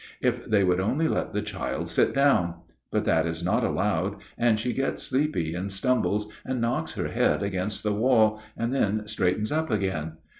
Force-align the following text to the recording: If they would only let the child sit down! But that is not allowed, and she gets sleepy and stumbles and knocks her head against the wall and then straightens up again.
If 0.19 0.45
they 0.45 0.63
would 0.63 0.79
only 0.79 1.07
let 1.07 1.31
the 1.31 1.43
child 1.43 1.87
sit 1.87 2.11
down! 2.11 2.61
But 2.89 3.05
that 3.05 3.27
is 3.27 3.43
not 3.45 3.63
allowed, 3.63 4.15
and 4.35 4.59
she 4.59 4.73
gets 4.73 5.03
sleepy 5.03 5.53
and 5.53 5.71
stumbles 5.71 6.33
and 6.43 6.59
knocks 6.59 6.93
her 6.93 7.09
head 7.09 7.43
against 7.43 7.83
the 7.83 7.93
wall 7.93 8.41
and 8.57 8.73
then 8.73 9.05
straightens 9.05 9.51
up 9.51 9.69
again. 9.69 10.13